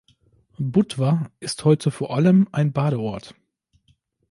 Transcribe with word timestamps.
Budva 0.57 1.29
ist 1.41 1.63
heute 1.63 1.91
vor 1.91 2.15
allem 2.15 2.47
ein 2.51 2.73
Badeort. 2.73 3.35